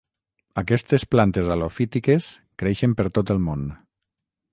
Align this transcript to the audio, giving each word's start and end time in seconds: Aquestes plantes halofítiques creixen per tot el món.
Aquestes 0.59 1.03
plantes 1.15 1.51
halofítiques 1.55 2.31
creixen 2.63 2.97
per 3.03 3.07
tot 3.19 3.33
el 3.35 3.43
món. 3.51 3.69